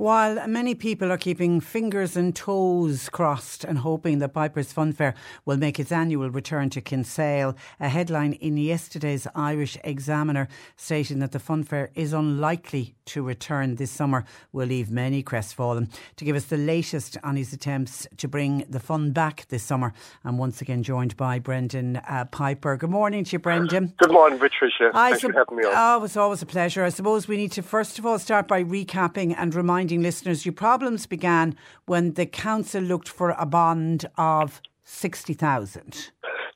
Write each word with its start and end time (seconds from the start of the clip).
While 0.00 0.48
many 0.48 0.74
people 0.74 1.12
are 1.12 1.18
keeping 1.18 1.60
fingers 1.60 2.16
and 2.16 2.34
toes 2.34 3.10
crossed 3.10 3.64
and 3.64 3.76
hoping 3.76 4.18
that 4.20 4.32
Piper's 4.32 4.72
Funfair 4.72 5.12
will 5.44 5.58
make 5.58 5.78
its 5.78 5.92
annual 5.92 6.30
return 6.30 6.70
to 6.70 6.80
Kinsale, 6.80 7.54
a 7.78 7.90
headline 7.90 8.32
in 8.32 8.56
yesterday's 8.56 9.26
Irish 9.34 9.76
Examiner 9.84 10.48
stating 10.74 11.18
that 11.18 11.32
the 11.32 11.38
funfair 11.38 11.90
is 11.94 12.14
unlikely 12.14 12.94
to 13.04 13.22
return 13.22 13.74
this 13.74 13.90
summer 13.90 14.24
will 14.52 14.68
leave 14.68 14.90
many 14.90 15.22
crestfallen. 15.22 15.90
To 16.16 16.24
give 16.24 16.36
us 16.36 16.44
the 16.44 16.56
latest 16.56 17.18
on 17.22 17.36
his 17.36 17.52
attempts 17.52 18.06
to 18.16 18.26
bring 18.26 18.64
the 18.70 18.80
fun 18.80 19.12
back 19.12 19.48
this 19.48 19.64
summer, 19.64 19.92
I'm 20.24 20.38
once 20.38 20.62
again 20.62 20.82
joined 20.82 21.14
by 21.18 21.40
Brendan 21.40 21.96
uh, 21.96 22.24
Piper. 22.30 22.78
Good 22.78 22.88
morning 22.88 23.24
to 23.24 23.32
you, 23.32 23.38
Brendan. 23.38 23.92
Good 23.98 24.12
morning, 24.12 24.38
Patricia. 24.38 24.92
I 24.94 25.10
Thanks 25.10 25.20
sup- 25.20 25.32
for 25.32 25.38
having 25.38 25.56
me 25.58 25.64
on. 25.64 25.72
Oh, 25.76 26.04
it's 26.04 26.16
always 26.16 26.40
a 26.40 26.46
pleasure. 26.46 26.84
I 26.84 26.88
suppose 26.88 27.28
we 27.28 27.36
need 27.36 27.52
to 27.52 27.62
first 27.62 27.98
of 27.98 28.06
all 28.06 28.18
start 28.18 28.48
by 28.48 28.64
recapping 28.64 29.34
and 29.36 29.54
reminding 29.54 29.89
listeners 29.98 30.46
your 30.46 30.52
problems 30.52 31.06
began 31.06 31.56
when 31.86 32.14
the 32.14 32.26
council 32.26 32.82
looked 32.82 33.08
for 33.08 33.30
a 33.30 33.46
bond 33.46 34.06
of 34.16 34.60
60,000. 34.84 36.10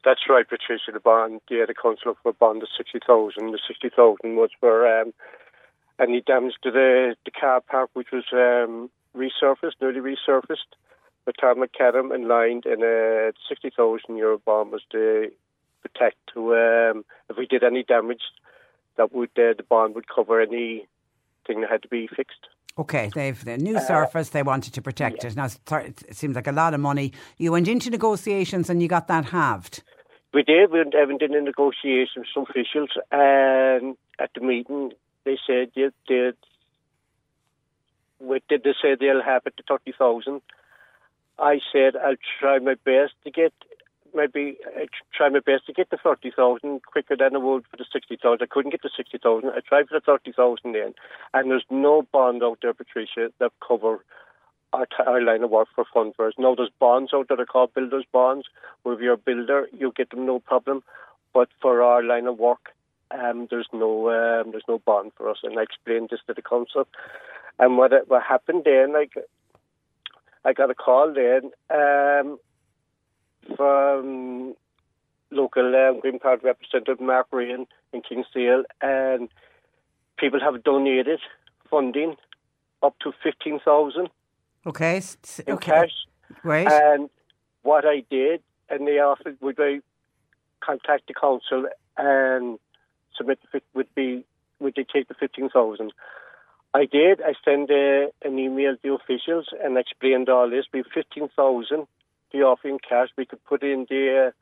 That's 0.04 0.20
right, 0.28 0.48
Patricia. 0.48 0.92
The 0.92 1.00
bond, 1.00 1.40
yeah, 1.48 1.64
the 1.66 1.74
council 1.74 2.10
looked 2.10 2.22
for 2.22 2.28
a 2.30 2.34
bond 2.34 2.62
of 2.62 2.68
60,000. 2.76 3.52
The 3.52 3.58
60,000 3.66 4.36
was 4.36 4.50
for 4.60 4.86
um, 4.86 5.14
any 5.98 6.20
damage 6.20 6.54
to 6.62 6.70
the, 6.70 7.16
the 7.24 7.30
car 7.30 7.60
park, 7.60 7.90
which 7.94 8.08
was 8.12 8.24
um, 8.32 8.90
resurfaced, 9.16 9.80
newly 9.80 10.00
resurfaced, 10.00 10.76
with 11.26 11.36
tarmac 11.40 11.70
macadam 11.72 12.14
and 12.14 12.28
lined, 12.28 12.66
and 12.66 12.82
a 12.82 13.32
60,000 13.48 14.16
euro 14.16 14.38
bond 14.38 14.72
was 14.72 14.82
to 14.90 15.30
protect 15.80 16.16
to, 16.34 16.54
um, 16.54 17.04
if 17.30 17.36
we 17.38 17.46
did 17.46 17.62
any 17.62 17.82
damage, 17.82 18.22
that 18.96 19.12
would 19.12 19.30
uh, 19.30 19.54
the 19.56 19.64
bond 19.68 19.94
would 19.94 20.08
cover 20.08 20.40
anything 20.40 20.86
that 21.60 21.70
had 21.70 21.82
to 21.82 21.88
be 21.88 22.06
fixed. 22.06 22.48
Okay, 22.76 23.10
they've 23.14 23.44
the 23.44 23.54
Uh, 23.54 23.56
new 23.56 23.78
surface. 23.80 24.30
They 24.30 24.42
wanted 24.42 24.74
to 24.74 24.82
protect 24.82 25.24
it. 25.24 25.36
Now 25.36 25.46
it 25.46 26.14
seems 26.14 26.34
like 26.34 26.48
a 26.48 26.52
lot 26.52 26.74
of 26.74 26.80
money. 26.80 27.12
You 27.38 27.52
went 27.52 27.68
into 27.68 27.88
negotiations 27.90 28.68
and 28.68 28.82
you 28.82 28.88
got 28.88 29.06
that 29.08 29.26
halved. 29.26 29.82
We 30.32 30.42
did. 30.42 30.72
We 30.72 30.82
went 30.82 31.22
in 31.22 31.44
negotiations 31.44 32.26
with 32.26 32.26
some 32.34 32.46
officials, 32.48 32.90
and 33.12 33.96
at 34.18 34.30
the 34.34 34.40
meeting, 34.40 34.92
they 35.24 35.38
said 35.46 35.70
yeah, 35.76 35.90
they 36.08 36.32
what 38.18 38.42
did 38.48 38.64
they 38.64 38.74
say 38.82 38.96
they'll 38.96 39.22
have 39.22 39.42
it 39.46 39.56
to 39.58 39.62
thirty 39.62 39.92
thousand. 39.96 40.40
I 41.38 41.60
said 41.72 41.94
I'll 41.96 42.16
try 42.40 42.58
my 42.58 42.74
best 42.74 43.12
to 43.22 43.30
get 43.30 43.52
maybe 44.14 44.56
I 44.76 44.86
try 45.14 45.28
my 45.28 45.40
best 45.40 45.66
to 45.66 45.72
get 45.72 45.90
the 45.90 45.96
thirty 45.96 46.30
thousand 46.30 46.82
quicker 46.84 47.16
than 47.16 47.34
I 47.34 47.38
would 47.38 47.64
for 47.70 47.76
the 47.76 47.84
sixty 47.92 48.16
thousand. 48.16 48.42
I 48.42 48.46
couldn't 48.46 48.70
get 48.70 48.82
the 48.82 48.90
sixty 48.96 49.18
thousand. 49.18 49.50
I 49.50 49.60
tried 49.60 49.88
for 49.88 49.98
the 49.98 50.04
thirty 50.04 50.32
thousand 50.32 50.72
then, 50.72 50.94
and 51.32 51.50
there's 51.50 51.66
no 51.70 52.02
bond 52.12 52.42
out 52.42 52.58
there, 52.62 52.74
Patricia, 52.74 53.32
that 53.38 53.52
cover 53.66 54.04
our, 54.72 54.86
t- 54.86 55.04
our 55.06 55.22
line 55.22 55.42
of 55.42 55.50
work 55.50 55.68
for 55.74 55.84
funders. 55.94 56.32
No, 56.38 56.54
there's 56.54 56.70
bonds 56.80 57.12
out 57.14 57.28
there. 57.28 57.36
They're 57.36 57.46
called 57.46 57.74
builders 57.74 58.04
bonds. 58.12 58.46
Where 58.82 58.94
if 58.94 59.00
you're 59.00 59.14
a 59.14 59.18
builder, 59.18 59.68
you 59.72 59.92
get 59.96 60.10
them 60.10 60.26
no 60.26 60.40
problem. 60.40 60.82
But 61.32 61.48
for 61.60 61.82
our 61.82 62.02
line 62.02 62.26
of 62.26 62.38
work, 62.38 62.72
um, 63.10 63.48
there's 63.50 63.68
no 63.72 64.10
um, 64.10 64.50
there's 64.50 64.68
no 64.68 64.78
bond 64.78 65.12
for 65.16 65.30
us. 65.30 65.38
And 65.42 65.58
I 65.58 65.62
explained 65.62 66.08
this 66.10 66.20
to 66.26 66.34
the 66.34 66.42
council. 66.42 66.86
And 67.58 67.78
what 67.78 67.92
what 68.08 68.22
happened 68.22 68.62
then, 68.64 68.92
like 68.92 69.12
I 70.44 70.52
got 70.52 70.70
a 70.70 70.74
call 70.74 71.12
then 71.14 71.50
um, 71.70 72.38
from 73.56 74.54
local 75.30 75.74
um, 75.74 76.00
Green 76.00 76.18
Party 76.18 76.42
representative 76.46 77.00
Mark 77.00 77.26
Ryan 77.32 77.66
in 77.92 78.02
Kinsale, 78.02 78.64
and 78.80 79.28
people 80.18 80.40
have 80.40 80.62
donated 80.64 81.20
funding 81.70 82.16
up 82.82 82.94
to 83.00 83.12
fifteen 83.22 83.60
thousand 83.64 84.08
Okay, 84.66 85.02
in 85.46 85.54
okay, 85.54 85.70
cash. 85.72 85.92
right. 86.42 86.66
And 86.70 87.10
what 87.62 87.84
I 87.84 88.02
did, 88.10 88.42
and 88.70 88.86
they 88.86 88.98
offered, 88.98 89.36
would 89.40 89.56
I 89.58 89.80
contact 90.60 91.06
the 91.08 91.14
council 91.14 91.66
and 91.98 92.58
submit 93.16 93.38
the, 93.52 93.60
would 93.74 93.94
be, 93.94 94.24
would 94.60 94.74
they 94.74 94.84
take 94.90 95.08
the 95.08 95.14
15,000? 95.14 95.92
I 96.72 96.86
did. 96.86 97.20
I 97.20 97.34
sent 97.44 97.70
uh, 97.70 98.08
an 98.22 98.38
email 98.38 98.74
to 98.74 98.80
the 98.82 98.92
officials 98.94 99.48
and 99.62 99.76
explained 99.76 100.28
all 100.28 100.48
this. 100.48 100.64
We 100.72 100.78
have 100.80 100.86
15,000 100.94 101.86
to 102.34 102.42
offer 102.44 102.68
in 102.68 102.78
cash. 102.78 103.08
We 103.16 103.26
could 103.26 103.44
put 103.44 103.62
in 103.62 103.86
the 103.88 104.32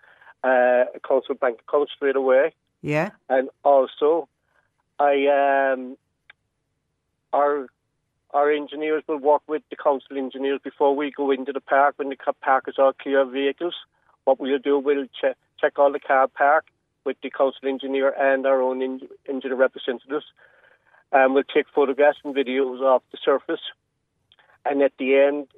uh, 0.42 0.48
a 0.94 1.00
council 1.06 1.34
bank 1.34 1.60
account 1.66 1.90
straight 1.94 2.16
away. 2.16 2.54
Yeah. 2.80 3.10
And 3.28 3.48
also, 3.64 4.28
I 4.98 5.72
um, 5.72 5.96
our 7.32 7.66
our 8.32 8.50
engineers 8.50 9.04
will 9.06 9.18
work 9.18 9.42
with 9.46 9.62
the 9.70 9.76
council 9.76 10.16
engineers 10.16 10.60
before 10.64 10.96
we 10.96 11.10
go 11.10 11.30
into 11.30 11.52
the 11.52 11.60
park 11.60 11.94
when 11.96 12.08
the 12.08 12.16
car 12.16 12.34
park 12.40 12.64
is 12.66 12.74
all 12.78 12.92
clear 12.92 13.20
of 13.20 13.32
vehicles. 13.32 13.74
What 14.24 14.40
we'll 14.40 14.58
do, 14.58 14.78
we'll 14.78 15.06
check 15.20 15.36
check 15.60 15.78
all 15.78 15.92
the 15.92 16.00
car 16.00 16.28
park 16.28 16.66
with 17.04 17.16
the 17.22 17.30
council 17.30 17.68
engineer 17.68 18.10
and 18.18 18.46
our 18.46 18.62
own 18.62 18.82
en- 18.82 19.08
engineer 19.28 19.56
representatives. 19.56 20.24
And 21.12 21.34
we'll 21.34 21.44
take 21.44 21.66
photographs 21.74 22.18
and 22.24 22.34
videos 22.34 22.80
of 22.82 23.02
the 23.12 23.18
surface. 23.22 23.60
And 24.64 24.80
at 24.80 24.92
the 24.98 25.16
end, 25.16 25.48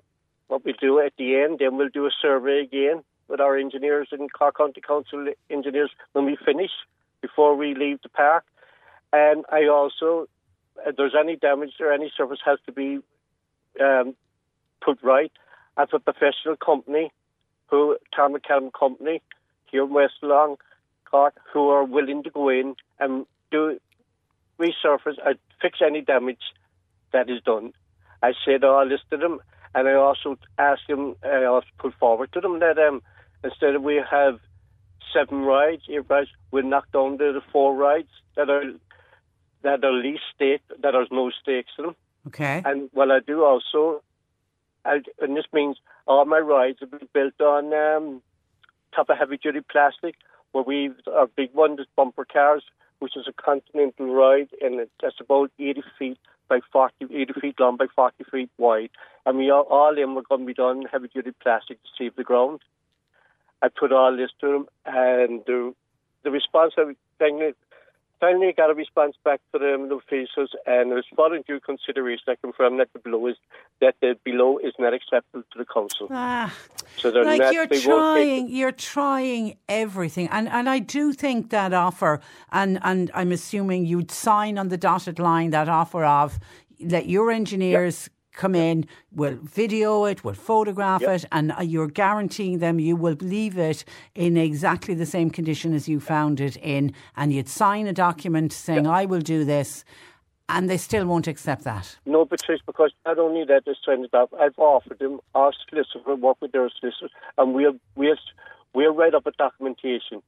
what 0.48 0.64
we 0.64 0.74
do 0.80 1.00
at 1.00 1.12
the 1.18 1.36
end, 1.36 1.58
then 1.58 1.76
we'll 1.76 1.88
do 1.88 2.06
a 2.06 2.10
survey 2.20 2.60
again 2.60 3.02
with 3.28 3.40
our 3.40 3.56
engineers 3.56 4.08
and 4.12 4.32
Cork 4.32 4.56
County 4.58 4.80
Council 4.80 5.26
engineers 5.50 5.90
when 6.12 6.26
we 6.26 6.36
finish 6.44 6.70
before 7.20 7.56
we 7.56 7.74
leave 7.74 8.00
the 8.02 8.08
park. 8.08 8.44
And 9.12 9.44
I 9.50 9.66
also, 9.66 10.28
if 10.86 10.96
there's 10.96 11.14
any 11.18 11.36
damage 11.36 11.74
or 11.80 11.92
any 11.92 12.12
surface 12.16 12.40
has 12.44 12.58
to 12.66 12.72
be 12.72 12.98
um, 13.80 14.14
put 14.84 15.02
right, 15.02 15.32
I 15.76 15.82
have 15.82 15.88
a 15.92 15.98
professional 15.98 16.56
company, 16.56 17.12
who 17.68 17.96
Tarmac 18.14 18.44
Company, 18.78 19.22
here 19.70 19.84
in 19.84 19.90
West 19.92 20.14
Long, 20.22 20.56
Cork, 21.10 21.34
who 21.52 21.68
are 21.70 21.84
willing 21.84 22.22
to 22.24 22.30
go 22.30 22.48
in 22.48 22.74
and 23.00 23.26
do 23.50 23.78
resurface 24.58 25.18
and 25.24 25.38
fix 25.60 25.78
any 25.84 26.00
damage 26.00 26.52
that 27.12 27.30
is 27.30 27.40
done. 27.42 27.72
I 28.22 28.32
said 28.44 28.64
all 28.64 28.88
this 28.88 29.00
to 29.10 29.16
them, 29.16 29.40
and 29.74 29.88
I 29.88 29.94
also 29.94 30.38
asked 30.58 30.88
them, 30.88 31.16
I 31.24 31.44
also 31.44 31.66
put 31.78 31.94
forward 31.94 32.32
to 32.32 32.40
them 32.40 32.60
that 32.60 32.78
um, 32.78 33.02
instead 33.42 33.74
of 33.74 33.82
we 33.82 34.00
have 34.10 34.38
seven 35.12 35.40
rides, 35.42 35.82
eight 35.88 36.08
rides, 36.08 36.30
we'll 36.50 36.64
knock 36.64 36.90
down 36.92 37.18
to 37.18 37.32
the 37.32 37.42
four 37.52 37.74
rides 37.74 38.08
that 38.36 38.48
are 38.50 38.64
that 39.62 39.82
are 39.82 39.92
least 39.92 40.22
staked, 40.34 40.68
that 40.68 40.92
there's 40.92 41.08
no 41.10 41.30
stakes 41.30 41.72
in 41.78 41.86
them. 41.86 41.96
Okay. 42.26 42.62
And 42.64 42.90
what 42.92 43.10
I 43.10 43.20
do 43.20 43.42
also, 43.44 44.02
I, 44.84 45.00
and 45.20 45.36
this 45.36 45.46
means 45.54 45.78
all 46.06 46.24
my 46.26 46.38
rides 46.38 46.78
have 46.80 46.90
been 46.90 47.08
built 47.14 47.40
on 47.40 47.72
um, 47.72 48.22
top 48.94 49.08
of 49.08 49.16
heavy 49.16 49.38
duty 49.38 49.60
plastic, 49.60 50.16
where 50.52 50.64
we 50.64 50.90
our 51.12 51.26
big 51.26 51.50
one 51.52 51.80
is 51.80 51.86
bumper 51.96 52.24
cars, 52.24 52.62
which 52.98 53.16
is 53.16 53.26
a 53.26 53.32
continental 53.32 54.14
ride, 54.14 54.48
and 54.60 54.86
that's 55.02 55.20
about 55.20 55.50
80 55.58 55.82
feet 55.98 56.18
by 56.48 56.60
40, 56.72 57.06
80 57.10 57.32
feet 57.40 57.60
long 57.60 57.76
by 57.76 57.86
40 57.94 58.24
feet 58.30 58.50
wide. 58.58 58.90
And 59.26 59.38
we 59.38 59.50
all, 59.50 59.66
all 59.70 59.96
in 59.96 60.14
were 60.14 60.22
going 60.22 60.42
to 60.42 60.46
be 60.46 60.54
done 60.54 60.84
heavy 60.90 61.08
duty 61.08 61.32
plastic 61.42 61.82
to 61.82 61.88
save 61.98 62.16
the 62.16 62.24
ground. 62.24 62.60
I 63.62 63.68
put 63.68 63.92
all 63.92 64.14
this 64.16 64.30
to 64.40 64.52
them, 64.52 64.66
and 64.84 65.42
the, 65.46 65.74
the 66.22 66.30
response 66.30 66.74
I 66.76 66.92
finally, 68.20 68.46
finally 68.46 68.52
got 68.56 68.70
a 68.70 68.74
response 68.74 69.16
back 69.24 69.40
to 69.52 69.58
them, 69.58 69.88
the 69.88 69.96
officials, 69.96 70.50
and 70.66 70.90
was 70.90 71.04
following 71.16 71.42
due 71.46 71.60
consideration. 71.60 72.24
I 72.28 72.34
confirm 72.40 72.78
that 72.78 72.88
the 72.92 72.98
below 72.98 73.26
is 73.26 73.36
that 73.80 73.94
the 74.00 74.16
below 74.24 74.58
is 74.58 74.72
not 74.78 74.94
acceptable 74.94 75.44
to 75.52 75.58
the 75.58 75.64
council. 75.64 76.08
Ah, 76.10 76.54
So 76.96 77.10
they're 77.10 77.24
like 77.24 77.40
not, 77.40 77.54
you're 77.54 77.66
they 77.66 77.80
trying, 77.80 78.48
you're 78.48 78.72
trying 78.72 79.56
everything, 79.68 80.28
and 80.28 80.48
and 80.48 80.68
I 80.68 80.78
do 80.78 81.12
think 81.12 81.50
that 81.50 81.72
offer, 81.72 82.20
and 82.52 82.78
and 82.82 83.10
I'm 83.14 83.32
assuming 83.32 83.86
you'd 83.86 84.10
sign 84.10 84.58
on 84.58 84.68
the 84.68 84.76
dotted 84.78 85.18
line 85.18 85.50
that 85.50 85.68
offer 85.68 86.04
of 86.04 86.38
that 86.80 87.06
your 87.06 87.30
engineers 87.30 88.10
come 88.34 88.54
in, 88.54 88.86
we'll 89.12 89.38
video 89.42 90.04
it, 90.04 90.24
we'll 90.24 90.34
photograph 90.34 91.02
it, 91.02 91.24
and 91.32 91.52
uh, 91.52 91.62
you're 91.62 91.88
guaranteeing 91.88 92.58
them 92.58 92.78
you 92.78 92.96
will 92.96 93.16
leave 93.20 93.56
it 93.56 93.84
in 94.14 94.36
exactly 94.36 94.94
the 94.94 95.06
same 95.06 95.30
condition 95.30 95.72
as 95.72 95.88
you 95.88 96.00
found 96.00 96.40
it 96.40 96.56
in, 96.56 96.92
and 97.16 97.32
you'd 97.32 97.48
sign 97.48 97.86
a 97.86 97.92
document 97.92 98.52
saying 98.52 98.86
I 98.86 99.04
will 99.04 99.20
do 99.20 99.44
this, 99.44 99.84
and 100.48 100.68
they 100.68 100.76
still 100.76 101.06
won't 101.06 101.26
accept 101.26 101.64
that. 101.64 101.96
No, 102.04 102.24
Patrice, 102.24 102.60
because 102.66 102.92
not 103.06 103.18
only 103.18 103.44
that, 103.44 103.64
they're 103.64 103.76
signing 103.84 104.04
it 104.04 104.14
up. 104.14 104.32
I've 104.38 104.58
offered 104.58 104.98
them 104.98 105.20
our 105.34 105.52
solicitor 105.68 106.14
work 106.16 106.36
with 106.40 106.52
their 106.52 106.68
solicitor, 106.78 107.08
and 107.38 107.54
we'll 107.54 107.76
we'll 107.94 108.16
we'll 108.74 108.94
write 108.94 109.14
up 109.14 109.26
a 109.26 109.32
documentation. 109.32 110.22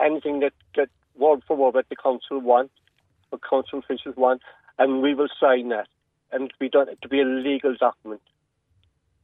Anything 0.00 0.40
that 0.40 0.52
that 0.76 0.88
word 1.16 1.42
for 1.46 1.56
word 1.56 1.74
that 1.74 1.88
the 1.88 1.96
council 1.96 2.40
want, 2.40 2.70
or 3.30 3.38
council 3.38 3.78
officials 3.78 4.16
want, 4.16 4.42
and 4.78 5.00
we 5.00 5.14
will 5.14 5.28
sign 5.40 5.68
that, 5.68 5.88
and 6.34 6.50
to 6.50 6.54
be 6.58 6.68
done 6.68 6.88
to 7.00 7.08
be 7.08 7.20
a 7.20 7.24
legal 7.24 7.74
document, 7.76 8.20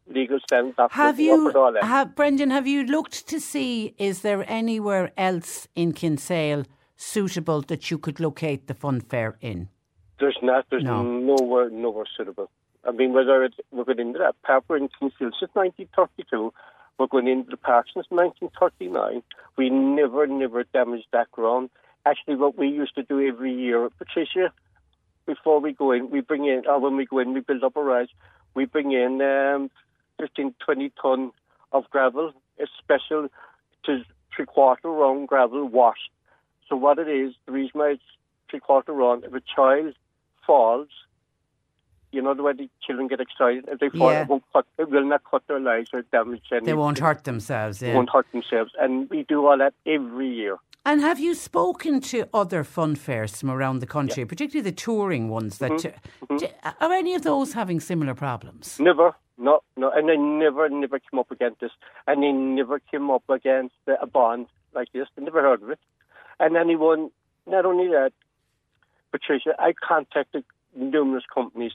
legal 0.07 0.39
standing 0.47 0.73
document. 0.73 0.93
Have 0.93 1.21
you, 1.21 1.53
all 1.53 1.73
that. 1.73 1.85
have, 1.85 2.15
Brendan, 2.15 2.51
have 2.51 2.67
you 2.67 2.85
looked 2.85 3.27
to 3.29 3.41
see 3.41 3.95
is 3.99 4.23
there 4.23 4.45
anywhere 4.51 5.12
else 5.17 5.69
in 5.75 5.93
Kinsale 5.93 6.65
suitable 6.97 7.62
that 7.62 7.91
you 7.91 7.99
could 7.99 8.21
locate 8.21 8.67
the 8.67 8.75
fun 8.75 9.01
fair 9.01 9.37
in? 9.41 9.69
There's 10.19 10.39
not. 10.43 10.67
There's 10.71 10.85
No. 10.85 11.03
nowhere, 11.03 11.71
nowhere 11.71 12.05
suitable. 12.17 12.51
I 12.87 12.93
mean, 12.93 13.12
whether 13.12 13.45
it's, 13.45 13.57
we're 13.73 13.85
going 13.85 13.99
into 13.99 14.19
that 14.21 14.41
park, 14.43 14.65
in 14.71 14.89
Kinsale 14.89 15.33
since 15.39 15.51
1932. 15.55 16.53
We're 16.99 17.07
going 17.07 17.29
into 17.29 17.51
the 17.51 17.57
park 17.57 17.87
since 17.95 18.07
1939. 18.11 19.23
We 19.57 19.71
never, 19.71 20.27
never 20.27 20.65
damaged 20.65 21.07
that 21.12 21.31
ground. 21.33 21.71
Actually, 22.05 22.37
what 22.37 22.59
we 22.59 22.69
used 22.69 22.95
to 22.97 23.03
do 23.03 23.27
every 23.27 23.55
year, 23.55 23.87
at 23.87 23.97
Patricia, 23.97 24.53
before 25.27 25.61
we 25.61 25.73
go 25.73 25.93
in, 25.93 26.11
we 26.11 26.21
bring 26.21 26.47
in, 26.47 26.63
or 26.67 26.79
when 26.81 26.97
we 26.97 27.07
go 27.07 27.19
in, 27.19 27.33
we 27.33 27.41
build 27.41 27.65
up 27.65 27.77
a 27.77 27.83
rise. 27.83 28.09
We 28.55 28.65
bring 28.65 28.93
in 28.93 29.21
um, 29.23 29.71
15, 30.21 30.55
20 30.65 30.93
ton 31.01 31.31
of 31.73 31.89
gravel. 31.91 32.33
It's 32.59 32.71
special 32.79 33.29
to 33.85 34.03
three 34.35 34.47
quarter 34.47 34.89
round 34.89 35.29
gravel 35.29 35.67
washed. 35.67 36.11
So 36.69 36.77
what 36.77 36.99
it 36.99 37.09
is, 37.09 37.35
the 37.47 37.53
reason 37.53 37.73
why 37.81 37.91
it's 37.93 38.03
three 38.51 38.61
quarter 38.61 38.93
round, 38.93 39.25
if 39.25 39.35
a 39.35 39.41
child 39.55 39.95
falls, 40.47 40.89
you 42.13 42.21
know 42.21 42.35
the 42.35 42.43
way 42.43 42.53
the 42.53 42.69
children 42.85 43.07
get 43.07 43.21
excited. 43.21 43.67
If 43.69 43.79
they 43.79 43.89
fall, 43.89 44.11
Yeah. 44.13 44.23
it, 44.23 44.29
won't 44.29 44.43
cut, 44.53 44.67
it 44.79 44.91
will 44.91 45.05
not 45.05 45.23
cut 45.31 45.47
their 45.47 45.61
lives 45.61 45.91
or 45.93 46.03
damage 46.03 46.43
any. 46.51 46.67
They 46.67 46.75
won't 46.75 46.99
hurt 46.99 47.23
themselves. 47.25 47.79
They 47.79 47.95
won't 47.95 48.11
hurt 48.11 48.27
themselves. 48.33 48.73
And 48.81 49.09
we 49.11 49.23
do 49.23 49.47
all 49.47 49.59
that 49.59 49.75
every 49.87 50.29
year. 50.29 50.57
And 50.85 51.00
have 51.03 51.21
you 51.21 51.35
spoken 51.35 52.00
to 52.03 52.27
other 52.32 52.65
fun 52.65 52.97
fairs 52.97 53.38
from 53.38 53.50
around 53.50 53.81
the 53.81 53.87
country, 53.87 54.25
particularly 54.25 54.69
the 54.71 54.75
touring 54.75 55.29
ones? 55.29 55.59
That 55.59 55.73
Mm-hmm. 55.73 56.37
d- 56.38 56.47
are 56.81 56.93
any 56.93 57.15
of 57.15 57.23
those 57.23 57.53
having 57.53 57.81
similar 57.81 58.15
problems? 58.15 58.79
Never, 58.81 59.15
no, 59.37 59.61
no. 59.77 59.91
And 59.91 60.09
they 60.09 60.17
never, 60.17 60.69
never 60.71 60.99
came 60.99 61.19
up 61.21 61.31
against 61.31 61.61
this. 61.61 61.71
And 62.06 62.23
they 62.23 62.32
never 62.32 62.79
came 62.79 63.11
up 63.11 63.25
against 63.29 63.75
a 64.00 64.06
bond 64.06 64.47
like 64.75 64.88
this. 64.93 65.06
They 65.17 65.23
never 65.25 65.43
heard 65.43 65.62
of 65.62 65.71
it. 65.71 65.78
And 66.38 66.57
anyone, 66.57 67.11
not 67.47 67.66
only 67.66 67.88
that, 67.88 68.12
Patricia, 69.12 69.55
I 69.59 69.75
contacted 69.87 70.45
numerous 70.75 71.25
companies, 71.33 71.73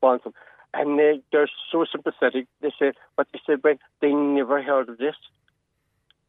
bond 0.00 0.20
them, 0.22 0.34
and 0.72 0.98
they, 0.98 1.20
they're 1.32 1.50
so 1.72 1.84
sympathetic. 1.90 2.46
They 2.60 2.70
say, 2.78 2.92
but 3.16 3.26
they 3.32 3.40
said, 3.44 3.60
Brent, 3.60 3.80
they 4.00 4.12
never 4.12 4.62
heard 4.62 4.88
of 4.88 4.98
this. 4.98 5.16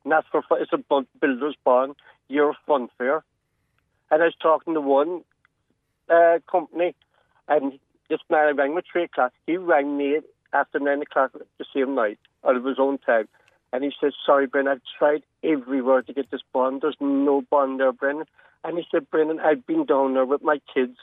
Not 0.06 0.26
for. 0.32 0.44
It's 0.52 0.74
a 0.74 1.06
builder's 1.20 1.56
bond. 1.64 1.96
You're 2.28 2.56
fun 2.66 2.90
fair. 2.98 3.24
And 4.10 4.22
I 4.22 4.26
was 4.26 4.36
talking 4.42 4.74
to 4.74 4.82
one 4.82 5.24
uh, 6.10 6.40
company, 6.50 6.96
and 7.48 7.80
this 8.10 8.20
man 8.30 8.56
rang 8.58 8.76
me 8.76 8.82
three 8.92 9.04
o'clock. 9.04 9.32
He 9.48 9.58
rang 9.58 9.98
me 9.98 10.20
after 10.54 10.80
nine 10.80 11.02
o'clock 11.02 11.32
the 11.34 11.66
same 11.74 11.96
night, 11.96 12.20
out 12.46 12.58
of 12.58 12.66
his 12.66 12.78
own 12.80 12.98
time. 12.98 13.28
And 13.74 13.84
he 13.84 13.92
said, 14.02 14.12
Sorry, 14.26 14.48
Brennan, 14.48 14.74
I've 14.74 14.82
tried 14.98 15.24
everywhere 15.44 16.02
to 16.02 16.14
get 16.14 16.30
this 16.30 16.42
bond. 16.52 16.82
There's 16.82 16.98
no 17.00 17.42
bond 17.50 17.80
there, 17.80 17.94
Brennan. 17.94 18.26
And 18.64 18.78
he 18.78 18.84
said, 18.92 19.10
Brennan, 19.10 19.40
I've 19.40 19.66
been 19.66 19.86
down 19.86 20.14
there 20.14 20.26
with 20.26 20.44
my 20.44 20.60
kids 20.74 20.98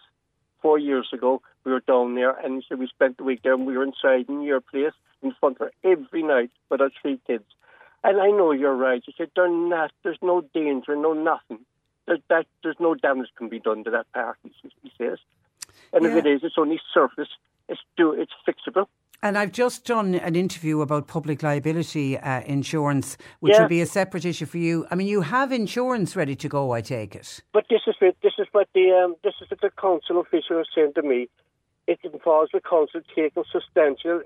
four 0.60 0.78
years 0.78 1.08
ago. 1.12 1.40
We 1.64 1.72
were 1.72 1.80
down 1.80 2.14
there, 2.14 2.32
and 2.32 2.56
he 2.56 2.64
said, 2.68 2.78
We 2.78 2.88
spent 2.88 3.16
the 3.16 3.24
week 3.24 3.40
there, 3.42 3.54
and 3.54 3.66
we 3.66 3.76
were 3.76 3.84
inside 3.84 4.28
in 4.28 4.42
your 4.42 4.60
place 4.60 4.92
in 5.22 5.32
front 5.40 5.60
of 5.60 5.70
every 5.82 6.22
night 6.22 6.50
with 6.70 6.80
our 6.80 6.90
three 7.00 7.20
kids. 7.26 7.44
And 8.04 8.20
I 8.20 8.28
know 8.30 8.52
you're 8.52 8.76
right. 8.76 9.02
He 9.04 9.14
said, 9.16 9.30
They're 9.34 9.50
not, 9.50 9.90
there's 10.04 10.18
no 10.22 10.42
danger, 10.54 10.96
no 10.96 11.12
nothing. 11.12 11.64
There's, 12.06 12.20
that, 12.30 12.46
there's 12.62 12.76
no 12.80 12.94
damage 12.94 13.28
can 13.36 13.48
be 13.48 13.58
done 13.60 13.84
to 13.84 13.90
that 13.90 14.06
park, 14.14 14.38
he, 14.42 14.52
says. 14.96 15.18
And 15.92 16.06
if 16.06 16.12
it 16.14 16.26
is, 16.26 16.40
it's 16.42 16.54
only 16.56 16.80
surface. 16.94 17.28
It's 17.68 17.80
do 17.96 18.12
it's 18.12 18.32
fixable. 18.46 18.86
And 19.22 19.36
I've 19.36 19.52
just 19.52 19.84
done 19.84 20.14
an 20.14 20.36
interview 20.36 20.80
about 20.80 21.08
public 21.08 21.42
liability 21.42 22.16
uh, 22.16 22.40
insurance, 22.42 23.18
which 23.40 23.54
Yeah. 23.54 23.62
will 23.62 23.68
be 23.68 23.80
a 23.80 23.86
separate 23.86 24.24
issue 24.24 24.46
for 24.46 24.58
you. 24.58 24.86
I 24.90 24.94
mean, 24.94 25.08
you 25.08 25.22
have 25.22 25.50
insurance 25.50 26.14
ready 26.14 26.36
to 26.36 26.48
go, 26.48 26.70
I 26.70 26.80
take 26.82 27.16
it. 27.16 27.40
But 27.52 27.66
this 27.68 27.80
is 27.86 27.96
it. 28.00 28.16
This 28.22 28.34
is 28.38 28.46
what 28.52 28.68
the 28.74 28.92
um, 28.92 29.16
this 29.24 29.34
is 29.42 29.50
what 29.50 29.60
the 29.60 29.70
council 29.70 30.20
official 30.20 30.60
is 30.60 30.68
saying 30.74 30.92
to 30.94 31.02
me. 31.02 31.28
It 31.86 31.98
involves 32.04 32.52
the 32.52 32.60
council 32.60 33.00
taking 33.14 33.44
substantial 33.52 34.22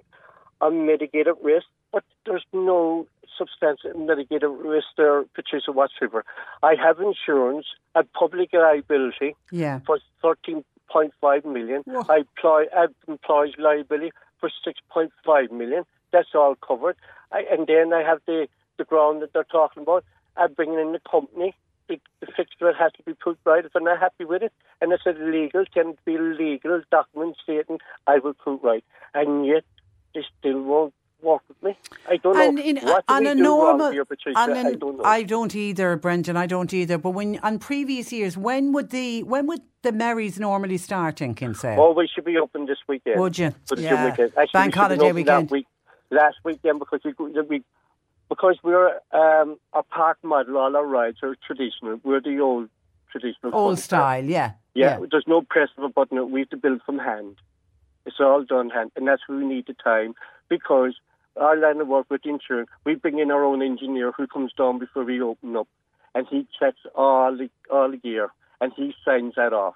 unmitigated 0.61 1.35
risk, 1.43 1.67
but 1.93 2.05
there's 2.27 2.45
no 2.53 3.07
substantial 3.37 3.93
mitigated 3.99 4.51
risk 4.51 4.87
there, 4.97 5.25
Patricia 5.35 5.73
whatsoever. 5.73 6.25
I 6.63 6.75
have 6.75 7.01
insurance 7.01 7.67
and 7.95 8.11
public 8.13 8.51
liability 8.53 9.37
Yeah. 9.51 9.81
for 9.87 9.99
thirteen 10.23 10.65
point 10.91 11.13
five 11.21 11.45
million. 11.45 11.83
Whoa. 11.87 12.05
I 12.09 12.19
employ 12.19 12.65
I 12.77 12.81
have 12.83 12.95
employees 13.09 13.55
liability 13.59 14.13
for 14.41 14.51
six 14.65 14.81
point 14.91 15.13
five 15.25 15.51
million. 15.51 15.85
That's 16.13 16.35
all 16.35 16.55
covered. 16.57 16.97
I, 17.31 17.45
and 17.51 17.67
then 17.67 17.93
I 17.93 18.03
have 18.03 18.21
the 18.27 18.49
the 18.79 18.85
ground 18.85 19.23
that 19.23 19.33
they're 19.33 19.45
talking 19.45 19.83
about. 19.83 20.05
I'm 20.37 20.53
bringing 20.55 20.79
in 20.79 20.93
the 20.93 21.01
company. 21.11 21.55
The, 21.89 21.99
the 22.21 22.27
fixture 22.37 22.73
has 22.73 22.93
to 22.93 23.03
be 23.03 23.13
put 23.15 23.39
right. 23.45 23.65
If 23.65 23.75
I'm 23.75 23.85
not 23.85 23.99
happy 23.99 24.25
with 24.25 24.43
it, 24.43 24.53
and 24.81 24.93
it's 24.93 25.03
illegal, 25.05 25.65
can 25.75 25.91
it 25.91 25.99
be 26.05 26.17
legal 26.17 26.81
documents 26.91 27.41
stating 27.43 27.79
I 28.07 28.19
will 28.19 28.35
put 28.35 28.63
right. 28.63 28.85
And 29.15 29.45
yet 29.45 29.65
they 30.15 30.25
still 30.39 30.63
won't 30.63 30.95
work 31.23 31.43
with 31.49 31.63
me. 31.63 31.77
I 32.09 32.17
don't 32.17 32.37
and 32.37 32.57
know 32.57 32.63
in, 32.63 32.77
what 32.79 33.05
on 33.09 33.27
a 33.27 33.35
normal, 33.35 33.91
here, 33.91 34.05
Patricia. 34.05 34.39
on 34.39 34.53
I 34.53 34.75
don't 34.75 34.99
know. 34.99 35.05
I 35.05 35.23
don't 35.23 35.55
either, 35.55 35.97
Brendan. 35.97 36.37
I 36.37 36.47
don't 36.47 36.73
either. 36.73 36.99
But 36.99 37.11
when 37.11 37.39
on 37.43 37.59
previous 37.59 38.13
years, 38.13 38.37
when 38.37 38.73
would 38.73 38.91
the 38.91 39.23
when 39.23 39.47
would 39.47 39.61
the 39.83 39.93
merries 39.93 40.39
normally 40.39 40.79
start 40.79 41.21
in 41.21 41.35
Kinsale? 41.35 41.81
Oh, 41.81 41.93
we 41.93 42.09
should 42.13 42.25
be 42.25 42.39
open 42.39 42.67
this 42.67 42.79
weekend. 42.89 43.21
Would 43.21 43.39
you? 43.39 43.55
For 43.67 43.77
the 43.77 43.83
Yeah. 43.83 44.11
Weekend. 44.11 44.33
Actually, 44.37 44.47
Bank 44.53 44.75
we 44.75 44.81
should 44.81 44.81
have 44.81 44.89
been 44.91 44.99
holiday 44.99 45.13
weekend. 45.13 45.49
That 45.49 45.53
week, 45.53 45.67
last 46.11 46.37
weekend 46.45 46.79
because 46.79 47.01
we, 47.05 47.13
we 47.49 47.63
because 48.29 48.59
we're 48.63 48.89
um, 49.13 49.59
our 49.73 49.83
park 49.83 50.19
model, 50.23 50.57
all 50.57 50.75
our 50.77 50.87
rides 50.87 51.19
are 51.23 51.37
traditional. 51.47 52.01
We're 52.03 52.21
the 52.21 52.41
old 52.41 52.69
traditional. 53.11 53.55
Old 53.55 53.79
style, 53.79 54.25
yeah. 54.25 54.53
Yeah, 54.75 55.01
there's 55.11 55.27
no 55.27 55.43
press 55.43 55.69
of 55.77 55.85
a 55.85 55.89
button. 55.89 56.31
We 56.31 56.41
have 56.41 56.51
to 56.51 56.57
build 56.57 56.81
from 56.87 56.99
hand. 56.99 57.37
It's 58.07 58.17
all 58.19 58.43
done 58.43 58.71
hand, 58.71 58.91
and 58.97 59.07
that's 59.07 59.23
where 59.27 59.39
we 59.39 59.45
need 59.45 59.67
the 59.67 59.75
time 59.75 60.15
because 60.49 60.95
our 61.37 61.57
line 61.57 61.81
of 61.81 61.89
work 61.89 62.07
with 62.11 62.25
insurance, 62.25 62.69
we 62.85 62.95
bring 62.95 63.19
in 63.19 63.31
our 63.31 63.45
own 63.45 63.63
engineer 63.63 64.13
who 64.13 64.27
comes 64.27 64.53
down 64.53 64.79
before 64.79 65.05
we 65.05 65.21
open 65.21 65.57
up, 65.57 65.69
and 66.15 66.27
he 66.29 66.47
checks 66.59 66.81
all 66.95 67.37
the 67.37 67.49
all 67.71 67.91
the 67.91 67.97
gear, 67.97 68.31
and 68.61 68.73
he 68.77 68.95
signs 69.05 69.35
that 69.37 69.53
off, 69.53 69.75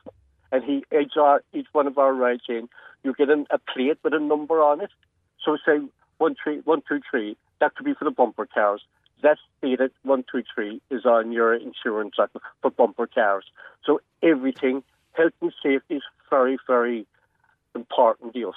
and 0.52 0.62
he 0.64 0.84
each, 0.98 1.16
our, 1.16 1.42
each 1.52 1.66
one 1.72 1.86
of 1.86 1.98
our 1.98 2.12
rides 2.12 2.42
in, 2.48 2.68
you 3.02 3.14
get 3.14 3.30
an, 3.30 3.46
a 3.50 3.58
plate 3.58 3.98
with 4.02 4.14
a 4.14 4.18
number 4.18 4.62
on 4.62 4.80
it. 4.80 4.90
So 5.44 5.56
say 5.64 5.80
one 6.18 6.36
three 6.42 6.60
one 6.64 6.82
two 6.88 7.00
three. 7.10 7.36
That 7.60 7.74
could 7.74 7.86
be 7.86 7.94
for 7.94 8.04
the 8.04 8.10
bumper 8.10 8.46
cars. 8.46 8.82
That's 9.22 9.40
stated 9.58 9.92
one 10.02 10.24
two 10.30 10.42
three 10.54 10.82
is 10.90 11.06
on 11.06 11.32
your 11.32 11.54
insurance 11.54 12.16
for 12.60 12.70
bumper 12.70 13.06
cars. 13.06 13.44
So 13.84 14.00
everything, 14.22 14.82
health 15.12 15.32
and 15.40 15.52
safety 15.62 15.96
is 15.96 16.02
very 16.28 16.58
very 16.66 17.06
important 17.74 18.34
to 18.34 18.48
us. 18.48 18.54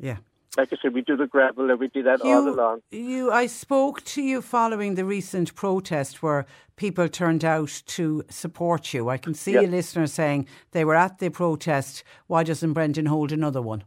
Yeah. 0.00 0.16
Like 0.56 0.72
I 0.72 0.76
said, 0.80 0.94
we 0.94 1.02
do 1.02 1.16
the 1.16 1.26
gravel 1.26 1.68
and 1.70 1.80
we 1.80 1.88
do 1.88 2.02
that 2.04 2.20
all 2.20 2.48
along. 2.48 2.82
you, 2.92 3.32
I 3.32 3.46
spoke 3.46 4.04
to 4.04 4.22
you 4.22 4.40
following 4.40 4.94
the 4.94 5.04
recent 5.04 5.54
protest 5.56 6.22
where 6.22 6.46
people 6.76 7.08
turned 7.08 7.44
out 7.44 7.82
to 7.86 8.22
support 8.30 8.94
you. 8.94 9.08
I 9.08 9.16
can 9.18 9.34
see 9.34 9.54
Yeah. 9.54 9.62
a 9.62 9.66
listener 9.66 10.06
saying 10.06 10.46
they 10.70 10.84
were 10.84 10.94
at 10.94 11.18
the 11.18 11.30
protest. 11.30 12.04
Why 12.28 12.44
doesn't 12.44 12.72
Brendan 12.72 13.06
hold 13.06 13.32
another 13.32 13.60
one? 13.60 13.82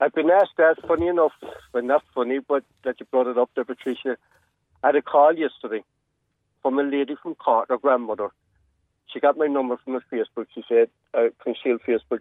I've 0.00 0.12
been 0.14 0.30
asked 0.30 0.56
that, 0.58 0.76
funny 0.86 1.08
enough, 1.08 1.32
well, 1.72 1.82
not 1.82 2.04
funny, 2.14 2.38
but 2.38 2.62
that 2.84 3.00
you 3.00 3.06
brought 3.06 3.26
it 3.26 3.36
up 3.36 3.50
there, 3.56 3.64
Patricia. 3.64 4.16
I 4.84 4.88
had 4.88 4.96
a 4.96 5.02
call 5.02 5.36
yesterday 5.36 5.82
from 6.62 6.78
a 6.78 6.84
lady 6.84 7.16
from 7.20 7.34
Cork, 7.34 7.68
her 7.70 7.78
grandmother. 7.78 8.28
She 9.06 9.18
got 9.18 9.36
my 9.36 9.48
number 9.48 9.76
from 9.78 9.94
her 9.94 10.04
Facebook. 10.12 10.46
She 10.54 10.62
said, 10.68 10.88
uh, 11.14 11.30
from 11.42 11.54
Shield 11.60 11.80
Facebook. 11.84 12.20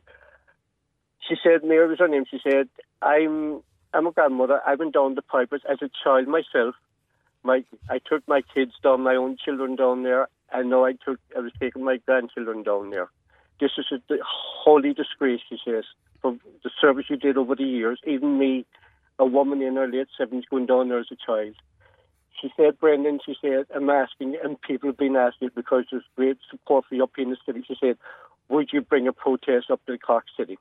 She 1.28 1.36
said, 1.44 1.64
Mary 1.64 1.88
was 1.88 2.00
her 2.00 2.08
name. 2.08 2.26
She 2.30 2.40
said, 2.44 2.70
I'm 3.02 3.62
I'm 3.94 4.08
a 4.08 4.12
grandmother. 4.12 4.62
I 4.66 4.76
went 4.76 4.94
down 4.94 5.16
the 5.16 5.22
pipers 5.22 5.62
as 5.70 5.80
a 5.82 5.90
child 6.04 6.28
myself. 6.28 6.76
My 7.44 7.64
I 7.90 8.00
took 8.00 8.28
my 8.28 8.42
kids 8.54 8.74
down, 8.84 9.02
my 9.02 9.16
own 9.16 9.38
children 9.44 9.76
down 9.76 10.04
there, 10.04 10.28
and 10.52 10.70
now 10.70 10.86
I 10.86 10.94
took 10.94 11.20
I 11.36 11.40
was 11.40 11.52
taking 11.60 11.84
my 11.84 11.98
grandchildren 12.06 12.64
down 12.64 12.90
there. 12.90 13.10
This 13.60 13.72
is 13.78 13.86
a 13.92 14.16
holy 14.24 14.94
disgrace, 14.94 15.42
she 15.50 15.58
says, 15.66 15.84
for 16.22 16.38
the 16.64 16.70
service 16.80 17.06
you 17.10 17.18
did 17.18 17.38
over 17.38 17.56
the 17.56 17.64
years. 17.64 18.00
Even 18.06 18.38
me, 18.38 18.66
a 19.18 19.26
woman 19.26 19.62
in 19.62 19.76
her 19.76 19.88
late 19.88 20.08
seventies, 20.18 20.46
going 20.50 20.68
down 20.68 20.90
there 20.90 21.00
as 21.00 21.08
a 21.12 21.16
child. 21.26 21.56
She 22.40 22.50
said, 22.56 22.80
Brendan, 22.80 23.20
she 23.26 23.36
said, 23.42 23.66
I'm 23.76 23.90
asking, 23.90 24.38
and 24.44 24.62
people 24.62 24.90
have 24.90 24.98
been 24.98 25.16
asking 25.16 25.50
because 25.56 25.86
there's 25.90 26.04
great 26.16 26.38
support 26.52 26.86
for 26.88 26.94
you 26.94 27.04
up 27.04 27.18
in 27.18 27.32
the 27.32 27.38
city. 27.46 27.64
She 27.68 27.76
said, 27.80 27.98
would 28.48 28.70
you 28.72 28.82
bring 28.82 29.08
a 29.08 29.14
protest 29.14 29.72
up 29.72 29.84
to 29.88 29.94
the 29.94 29.98
Cork 29.98 30.26
City? 30.38 30.60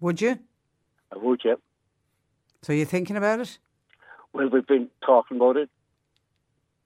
Would 0.00 0.20
you? 0.20 0.38
I 1.12 1.16
would, 1.18 1.40
yeah. 1.44 1.54
So 2.62 2.72
you're 2.72 2.86
thinking 2.86 3.16
about 3.16 3.40
it? 3.40 3.58
Well, 4.32 4.48
we've 4.48 4.66
been 4.66 4.88
talking 5.04 5.36
about 5.38 5.56
it. 5.56 5.70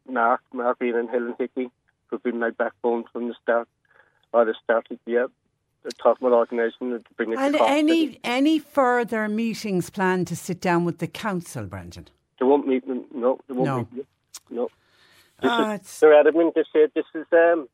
Mark, 0.09 0.41
Mark 0.53 0.79
Ryan 0.81 0.97
and 0.97 1.11
Helen 1.11 1.35
Hickey, 1.39 1.71
who've 2.07 2.23
been 2.23 2.39
my 2.39 2.51
backbone 2.51 3.05
from 3.13 3.29
the 3.29 3.35
start, 3.43 3.69
or 4.33 4.45
the 4.45 4.55
start, 4.63 4.87
yeah. 5.07 5.27
They're 5.83 5.91
talking 5.93 6.27
about 6.29 6.37
organising 6.37 6.93
it 6.93 7.05
to 7.05 7.15
bring 7.17 7.33
it 7.33 7.39
And 7.39 7.57
any 7.57 8.07
City. 8.07 8.21
any 8.23 8.59
further 8.61 9.29
meetings 9.29 9.91
planned 9.91 10.29
to 10.29 10.37
sit 10.37 10.61
down 10.61 10.85
with 10.85 10.99
the 10.99 11.09
council, 11.09 11.65
Brendan? 11.67 12.07
They 12.39 12.47
won't 12.47 12.69
meet 12.69 12.87
them. 12.87 13.05
No, 13.13 13.41
they 13.49 13.55
won't 13.55 13.67
No. 13.67 13.79
meet 13.79 13.91
them. 13.97 14.07
No. 14.51 14.65
This 15.41 15.51
Ah, 15.51 15.61
is, 15.73 15.81
it's- 15.81 16.01
they're 16.01 16.15
adamant. 16.15 16.55
They 16.55 16.63
said 16.73 16.93
this 16.95 17.07
is 17.15 17.27
um, 17.33 17.69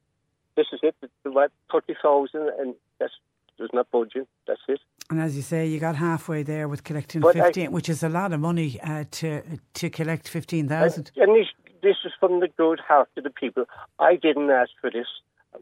this 0.56 0.66
is 0.72 0.80
it. 0.82 0.94
The 1.22 1.30
what 1.30 1.52
thirty 1.70 1.94
thousand, 2.02 2.48
and 2.58 2.74
that's 2.98 3.12
there's 3.58 3.70
not 3.74 3.90
budget. 3.90 4.26
That's 4.46 4.60
it. 4.68 4.80
And 5.10 5.20
as 5.20 5.34
you 5.36 5.42
say, 5.42 5.66
you 5.66 5.80
got 5.80 5.96
halfway 5.96 6.42
there 6.42 6.68
with 6.68 6.84
collecting 6.84 7.22
But 7.22 7.36
I- 7.36 7.44
fifteen, 7.44 7.72
which 7.72 7.88
is 7.88 8.02
a 8.02 8.08
lot 8.08 8.32
of 8.32 8.40
money 8.40 8.78
uh, 8.82 9.04
to 9.12 9.42
to 9.74 9.90
collect 9.90 10.28
fifteen 10.28 10.68
thousand. 10.68 11.10
And, 11.16 11.34
this, 11.34 11.46
this 11.82 11.96
is 12.04 12.12
from 12.20 12.40
the 12.40 12.48
good 12.48 12.80
heart 12.80 13.08
of 13.16 13.24
the 13.24 13.30
people. 13.30 13.64
I 13.98 14.16
didn't 14.16 14.50
ask 14.50 14.70
for 14.80 14.90
this. 14.90 15.06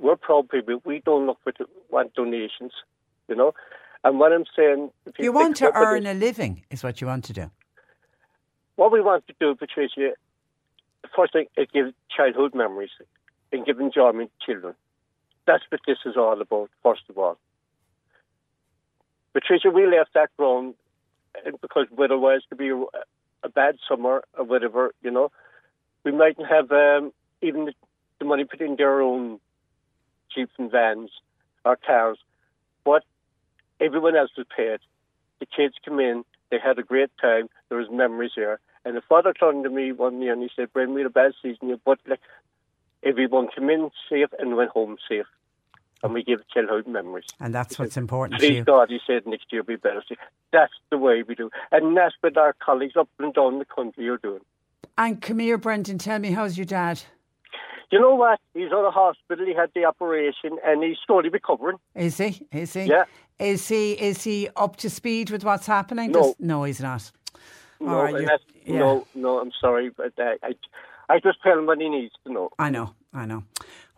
We're 0.00 0.16
proud 0.16 0.48
people. 0.48 0.82
We 0.84 1.00
don't 1.04 1.26
look 1.26 1.38
for 1.44 1.52
to 1.52 1.68
want 1.90 2.14
donations, 2.14 2.72
you 3.28 3.36
know. 3.36 3.54
And 4.02 4.18
what 4.18 4.32
I'm 4.32 4.44
saying, 4.56 4.90
if 5.06 5.18
You 5.18 5.32
pick 5.32 5.34
want 5.40 5.56
to 5.56 5.72
earn 5.74 6.02
this- 6.04 6.12
a 6.16 6.18
living, 6.18 6.64
is 6.70 6.82
what 6.82 7.00
you 7.00 7.06
want 7.06 7.24
to 7.26 7.32
do. 7.32 7.50
What 8.74 8.92
we 8.92 9.00
want 9.00 9.26
to 9.28 9.34
do, 9.40 9.54
Patricia, 9.54 10.10
first 11.14 11.32
thing 11.32 11.46
is 11.56 11.66
give 11.72 11.94
childhood 12.14 12.54
memories 12.54 12.90
and 13.52 13.64
give 13.64 13.80
enjoyment 13.80 14.30
to 14.40 14.46
children. 14.52 14.74
That's 15.46 15.62
what 15.70 15.80
this 15.86 15.98
is 16.04 16.16
all 16.16 16.40
about, 16.40 16.68
first 16.82 17.02
of 17.08 17.16
all. 17.16 17.38
Patricia, 19.36 19.68
we 19.68 19.86
left 19.86 20.14
that 20.14 20.30
ground 20.38 20.76
because 21.60 21.88
otherwise 22.02 22.38
it 22.38 22.48
could 22.48 22.58
be 22.58 22.70
a, 22.70 23.48
bad 23.50 23.76
summer 23.86 24.24
or 24.36 24.44
whatever, 24.44 24.92
you 25.02 25.10
know. 25.10 25.30
We 26.04 26.12
mightn't 26.12 26.48
have 26.48 26.72
um, 26.72 27.12
even 27.42 27.66
the, 27.66 27.74
the 28.18 28.24
money 28.24 28.44
put 28.44 28.62
in 28.62 28.76
their 28.76 29.02
own 29.02 29.38
jeeps 30.34 30.52
and 30.58 30.70
vans 30.70 31.10
or 31.66 31.76
cars, 31.76 32.16
but 32.82 33.04
everyone 33.78 34.16
else 34.16 34.30
was 34.38 34.46
paid. 34.56 34.78
The 35.38 35.46
kids 35.46 35.74
come 35.84 36.00
in, 36.00 36.24
they 36.50 36.58
had 36.58 36.78
a 36.78 36.82
great 36.82 37.10
time, 37.20 37.50
there 37.68 37.76
was 37.76 37.88
memories 37.92 38.32
there. 38.36 38.58
And 38.86 38.96
the 38.96 39.02
father 39.06 39.34
turned 39.34 39.64
to 39.64 39.70
me 39.70 39.92
one 39.92 40.22
year 40.22 40.32
and 40.32 40.42
he 40.42 40.48
said, 40.56 40.72
Bren, 40.72 40.94
we 40.94 41.02
had 41.02 41.10
a 41.10 41.10
bad 41.10 41.32
season, 41.42 41.68
here, 41.68 41.78
but 41.84 41.98
like, 42.08 42.20
everyone 43.02 43.48
came 43.54 43.68
in 43.68 43.90
safe 44.08 44.30
and 44.38 44.56
went 44.56 44.70
home 44.70 44.96
safe. 45.06 45.26
And 46.02 46.12
we 46.12 46.22
give 46.22 46.40
childhood 46.52 46.86
memories. 46.86 47.24
And 47.40 47.54
that's 47.54 47.78
what's 47.78 47.96
important 47.96 48.40
to 48.40 48.46
Please 48.46 48.56
you. 48.58 48.64
God, 48.64 48.90
he 48.90 48.98
said 49.06 49.26
next 49.26 49.46
year 49.50 49.62
will 49.62 49.66
be 49.66 49.76
better. 49.76 50.02
That's 50.52 50.72
the 50.90 50.98
way 50.98 51.22
we 51.22 51.34
do. 51.34 51.50
And 51.72 51.96
that's 51.96 52.14
what 52.20 52.36
our 52.36 52.52
colleagues 52.54 52.96
up 52.96 53.08
and 53.18 53.32
down 53.34 53.58
the 53.58 53.64
country 53.64 54.08
are 54.08 54.18
doing. 54.18 54.42
And 54.98 55.20
come 55.20 55.38
here, 55.38 55.58
Brendan, 55.58 55.98
tell 55.98 56.18
me, 56.18 56.30
how's 56.32 56.56
your 56.56 56.64
dad? 56.66 57.02
You 57.90 58.00
know 58.00 58.14
what? 58.14 58.40
He's 58.52 58.72
out 58.72 58.84
of 58.84 58.92
hospital. 58.92 59.46
He 59.46 59.54
had 59.54 59.70
the 59.74 59.84
operation 59.84 60.58
and 60.64 60.82
he's 60.82 60.96
slowly 61.06 61.28
recovering. 61.28 61.78
Is 61.94 62.18
he? 62.18 62.46
Is 62.52 62.74
he? 62.74 62.82
Yeah. 62.84 63.04
Is 63.38 63.68
he? 63.68 63.92
Is 63.92 64.22
he 64.24 64.48
up 64.56 64.76
to 64.76 64.90
speed 64.90 65.30
with 65.30 65.44
what's 65.44 65.66
happening? 65.66 66.10
No. 66.12 66.20
Does- 66.22 66.34
no, 66.40 66.64
he's 66.64 66.80
not. 66.80 67.10
No, 67.80 67.88
All 67.88 68.02
right, 68.04 68.14
and 68.14 68.22
you- 68.22 68.26
that's, 68.28 68.42
yeah. 68.64 68.78
no, 68.78 69.06
no, 69.14 69.38
I'm 69.38 69.52
sorry, 69.60 69.90
but 69.90 70.12
uh, 70.18 70.34
I, 70.42 70.54
I 71.10 71.20
just 71.20 71.42
tell 71.42 71.58
him 71.58 71.66
what 71.66 71.78
he 71.78 71.88
needs 71.90 72.14
to 72.26 72.32
know. 72.32 72.50
I 72.58 72.70
know, 72.70 72.94
I 73.12 73.26
know. 73.26 73.44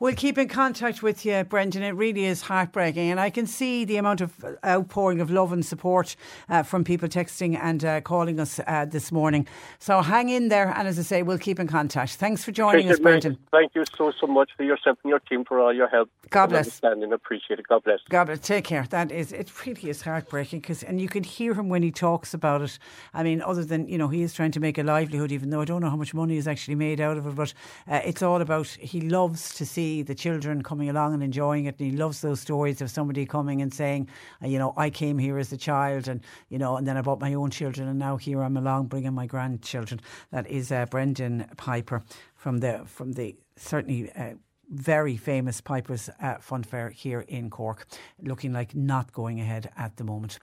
We'll 0.01 0.15
keep 0.15 0.39
in 0.39 0.47
contact 0.47 1.03
with 1.03 1.27
you, 1.27 1.43
Brendan. 1.43 1.83
It 1.83 1.91
really 1.91 2.25
is 2.25 2.43
heartbreaking. 2.43 3.11
And 3.11 3.19
I 3.19 3.31
can 3.31 3.49
see 3.49 3.85
the 3.85 3.97
amount 3.97 4.21
of 4.21 4.33
outpouring 4.65 5.21
of 5.21 5.29
love 5.29 5.53
and 5.53 5.67
support 5.67 6.15
uh, 6.49 6.63
from 6.63 6.85
people 6.85 7.09
texting 7.09 7.59
and 7.61 7.85
uh, 7.85 8.01
calling 8.03 8.39
us 8.39 8.61
uh, 8.69 8.85
this 8.85 9.11
morning. 9.11 9.49
So 9.81 10.01
hang 10.01 10.29
in 10.29 10.51
there. 10.51 10.73
And 10.77 10.87
as 10.87 11.01
I 11.01 11.03
say, 11.03 11.25
we'll 11.25 11.37
keep 11.37 11.59
in 11.59 11.67
contact. 11.67 12.13
Thanks 12.13 12.45
for 12.45 12.53
joining 12.53 12.89
us, 12.89 13.01
Appreciate 13.01 13.25
it, 13.25 13.31
mate. 13.31 13.39
Brendan. 13.39 13.39
Thank 13.51 13.75
you 13.75 13.85
so, 13.97 14.13
so 14.21 14.29
much 14.29 14.51
for 14.57 14.63
yourself 14.63 14.99
and 15.03 15.11
your 15.11 15.19
team 15.19 15.45
for 15.45 15.59
all 15.59 15.75
your 15.75 15.89
help. 15.89 16.09
God 16.31 16.51
bless. 16.51 16.67
Understanding. 16.67 17.13
Appreciate 17.13 17.59
it. 17.59 17.67
God 17.67 17.83
bless. 17.83 17.99
God, 18.09 18.27
bless. 18.27 18.39
take 18.39 18.67
care. 18.67 18.87
That 18.91 19.11
is, 19.11 19.33
it 19.33 19.51
really 19.67 19.91
is 19.91 20.03
heartbreaking 20.03 20.61
because, 20.61 20.85
and 20.85 21.01
you 21.01 21.09
can 21.09 21.25
hear 21.25 21.55
him 21.55 21.69
when 21.69 21.83
he 21.83 21.91
talks 21.91 22.35
about 22.35 22.63
it. 22.63 22.79
I 23.15 23.25
mean, 23.25 23.43
other 23.43 23.65
than, 23.65 23.89
you 23.89 23.99
know, 23.99 24.07
he 24.07 24.23
is 24.23 24.33
trying 24.33 24.53
to 24.53 24.61
make 24.61 24.79
a 24.79 24.85
livelihood, 24.85 25.33
even 25.33 25.51
though 25.51 25.61
I 25.61 25.65
don't 25.65 25.81
know 25.81 25.91
how 25.91 25.97
much 25.97 26.15
money 26.15 26.37
is 26.37 26.47
actually 26.47 26.77
made 26.77 27.01
out 27.01 27.17
of 27.17 27.27
it, 27.27 27.35
but 27.35 27.53
uh, 27.91 28.01
it's 28.05 28.23
all 28.23 28.41
about, 28.41 28.69
he 28.69 29.01
loves 29.01 29.55
to 29.57 29.67
see 29.67 29.88
the 30.03 30.15
children 30.15 30.63
coming 30.63 30.89
along 30.89 31.15
and 31.15 31.23
enjoying 31.23 31.67
it. 31.67 31.79
And 31.79 31.91
he 31.91 31.97
loves 31.97 32.21
those 32.21 32.41
stories 32.41 32.81
of 32.81 32.91
somebody 32.91 33.27
coming 33.27 33.63
and 33.63 33.73
saying, 33.73 34.09
you 34.43 34.59
know, 34.59 34.75
I 34.77 34.91
came 34.91 35.19
here 35.19 35.39
as 35.39 35.53
a 35.53 35.57
child 35.57 36.09
and, 36.09 36.21
you 36.49 36.59
know, 36.59 36.77
and 36.77 36.87
then 36.87 36.97
I 36.97 37.03
brought 37.03 37.21
my 37.21 37.35
own 37.35 37.51
children 37.51 37.89
and 37.89 37.99
now 37.99 38.17
here 38.17 38.43
I'm 38.43 38.57
along 38.57 38.87
bringing 38.87 39.15
my 39.15 39.27
grandchildren. 39.27 40.01
That 40.31 40.47
is 40.49 40.71
uh, 40.71 40.87
Brendan 40.87 41.47
Piper 41.57 42.03
from 42.35 42.59
the, 42.59 42.83
from 42.87 43.13
the, 43.13 43.37
certainly, 43.57 44.11
uh, 44.13 44.35
very 44.71 45.17
famous 45.17 45.61
Pipers 45.63 46.11
uh, 46.21 46.37
Fun 46.41 46.63
Fair 46.63 46.91
here 46.91 47.21
in 47.21 47.49
Cork, 47.49 47.87
looking 48.23 48.53
like 48.53 48.75
not 48.75 49.13
going 49.13 49.41
ahead 49.41 49.71
at 49.77 49.97
the 49.97 50.05
moment. 50.05 50.39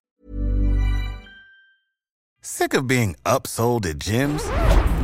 Sick 2.41 2.73
of 2.73 2.87
being 2.87 3.15
upsold 3.25 3.85
at 3.85 3.97
gyms? 3.97 4.43